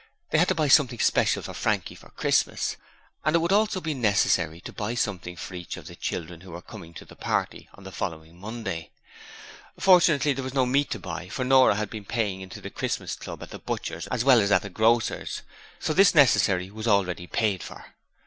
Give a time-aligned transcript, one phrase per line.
[0.31, 2.75] They had to buy something special for Frankie for Christmas,
[3.23, 6.49] and it would also be necessary to buy something for each of the children who
[6.53, 8.89] were coming to the party on the following Monday.
[9.77, 13.15] Fortunately, there was no meat to buy, for Nora had been paying into the Christmas
[13.15, 15.43] Club at the butcher's as well as at the grocer's.
[15.79, 17.93] So this necessary was already paid for.